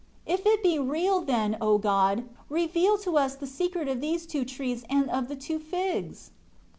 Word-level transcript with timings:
If 0.25 0.47
it 0.47 0.63
be 0.63 0.79
real, 0.79 1.21
then, 1.21 1.57
O 1.61 1.77
God, 1.77 2.23
reveal 2.49 2.97
to 2.97 3.19
us 3.19 3.35
the 3.35 3.45
secret 3.45 3.87
of 3.87 4.01
these 4.01 4.25
two 4.25 4.45
trees 4.45 4.83
and 4.89 5.07
of 5.11 5.27
the 5.27 5.35
two 5.35 5.59
figs." 5.59 6.31